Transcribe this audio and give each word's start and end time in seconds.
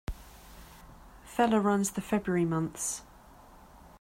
Feller 1.25 1.59
runs 1.59 1.91
the 1.91 2.01
February 2.01 2.43
months. 2.43 3.03